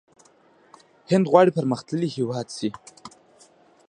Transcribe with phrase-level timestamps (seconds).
[1.11, 2.69] هند غواړي پرمختللی هیواد شي.